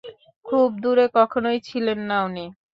খুব 0.45 0.69
দূরে 0.83 1.05
কখনই 1.17 1.59
ছিলেন 1.67 1.99
না 2.09 2.17
উনি। 2.27 2.45